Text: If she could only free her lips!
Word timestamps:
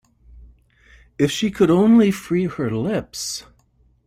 If 1.19 1.29
she 1.31 1.51
could 1.51 1.69
only 1.69 2.09
free 2.09 2.45
her 2.47 2.71
lips! 2.71 3.45